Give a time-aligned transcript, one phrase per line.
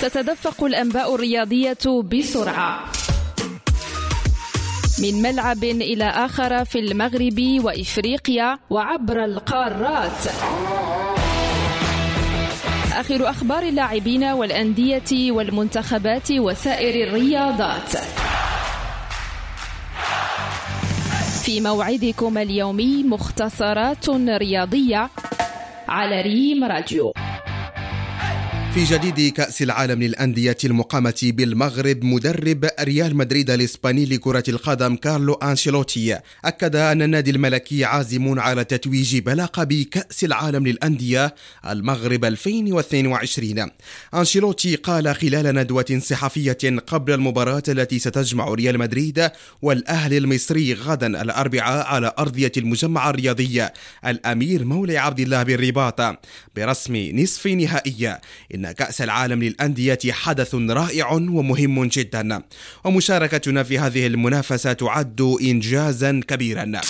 [0.00, 2.80] تتدفق الأنباء الرياضية بسرعة.
[5.02, 10.20] من ملعب إلى آخر في المغرب وإفريقيا وعبر القارات.
[12.92, 17.96] آخر أخبار اللاعبين والأندية والمنتخبات وسائر الرياضات.
[21.44, 25.10] في موعدكم اليومي مختصرات رياضية
[25.88, 27.12] على ريم راديو.
[28.76, 36.18] في جديد كأس العالم للأندية المقامة بالمغرب مدرب ريال مدريد الإسباني لكرة القدم كارلو أنشيلوتي.
[36.44, 41.34] أكد أن النادي الملكي عازم على تتويج بلقب كأس العالم للأندية
[41.68, 43.70] المغرب 2022
[44.14, 49.30] أنشيلوتي قال خلال ندوة صحفية قبل المباراة التي ستجمع ريال مدريد
[49.62, 53.66] والأهلي المصري غدا الأربعاء على أرضية المجمع الرياضي
[54.06, 56.18] الأمير مولي عبد الله بالرباط
[56.56, 58.18] برسم نصف نهائي.
[58.54, 62.42] إن كأس العالم للأندية حدث رائع ومهم جدا.
[62.84, 66.80] ومشاركتنا في هذه المنافسة تعد إنجازا كبيرا.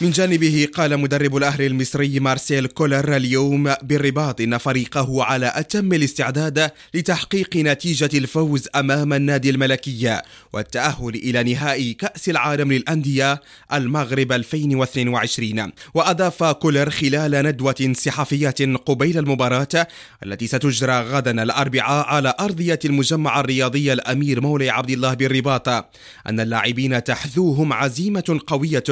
[0.00, 6.70] من جانبه قال مدرب الأهلي المصري مارسيل كولر اليوم بالرباط إن فريقه على أتم الاستعداد
[6.94, 10.20] لتحقيق نتيجة الفوز أمام النادي الملكي
[10.52, 19.88] والتأهل إلى نهائي كأس العالم للأندية المغرب 2022 وأضاف كولر خلال ندوة صحفية قبيل المباراة
[20.26, 27.04] التي ستجرى غدا الأربعاء على أرضية المجمع الرياضي الأمير مولي عبد الله بالرباط أن اللاعبين
[27.04, 28.84] تحذوهم عزيمة قوية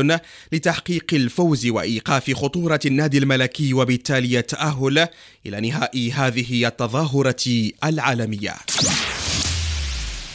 [0.52, 5.08] لتحقيق تحقيق الفوز وإيقاف خطورة النادي الملكي وبالتالي التاهل
[5.46, 8.54] إلى نهائي هذه التظاهرة العالمية.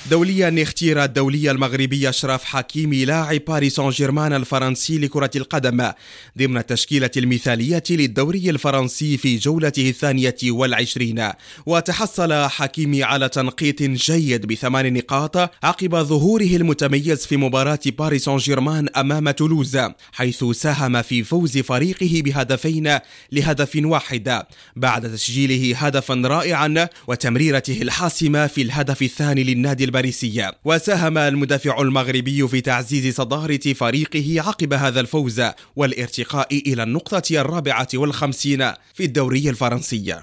[0.06, 5.92] دوليا اختير الدولي المغربي أشرف حكيمي لاعب باريس سان جيرمان الفرنسي لكرة القدم
[6.38, 11.30] ضمن التشكيلة المثالية للدوري الفرنسي في جولته الثانية والعشرين.
[11.66, 18.90] وتحصل حكيمي على تنقيط جيد بثمان نقاط عقب ظهوره المتميز في مباراة باريس سان جيرمان
[18.98, 19.78] أمام تولوز
[20.12, 23.00] حيث ساهم في فوز فريقه بهدفين
[23.32, 24.44] لهدف واحد.
[24.76, 30.52] بعد تسجيله هدفا رائعا وتمريرته الحاسمة في الهدف الثاني للنادي الباريسية.
[30.66, 35.42] وساهم المدافع المغربي في تعزيز صدارة فريقه عقب هذا الفوز
[35.76, 40.16] والارتقاء إلى النقطة الرابعة والخمسين في الدوري الفرنسي.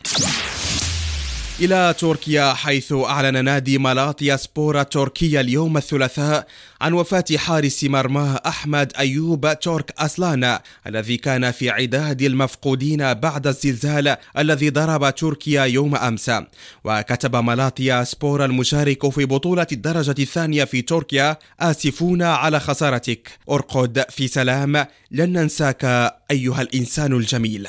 [1.60, 6.46] إلى تركيا حيث أعلن نادي مالاتيا سبورا تركيا اليوم الثلاثاء
[6.80, 14.16] عن وفاة حارس مرماه أحمد أيوب تورك أسلان الذي كان في عداد المفقودين بعد الزلزال
[14.38, 16.30] الذي ضرب تركيا يوم أمس.
[16.84, 23.28] وكتب مالاتيا سبورا المشارك في بطولة الدرجة الثانية في تركيا آسفون على خسارتك.
[23.50, 25.84] أرقد في سلام لن ننساك
[26.30, 27.68] أيها الإنسان الجميل.